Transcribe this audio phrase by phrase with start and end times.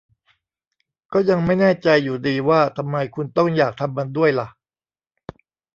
[1.13, 4.47] ก็ยังไม่แน่ใจอยู่ดีว่าทำไมคุณต้องอยากทำมันด้วยล่ะ